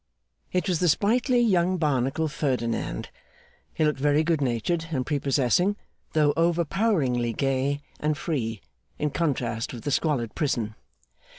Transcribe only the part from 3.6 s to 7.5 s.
He looked very good natured and prepossessing, though overpoweringly